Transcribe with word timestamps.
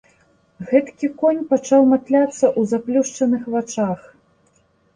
Гэткі 0.71 1.09
конь 1.19 1.41
пачаў 1.51 1.81
матляцца 1.93 2.43
ў 2.59 2.73
заплюшчаных 2.73 3.47
вачах. 3.57 3.99